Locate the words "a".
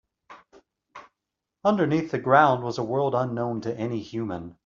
2.79-2.83